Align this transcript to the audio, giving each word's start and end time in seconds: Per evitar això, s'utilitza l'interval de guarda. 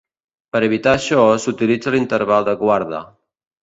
Per 0.55 0.61
evitar 0.67 0.95
això, 1.01 1.27
s'utilitza 1.45 1.97
l'interval 1.99 2.53
de 2.53 2.61
guarda. 2.67 3.09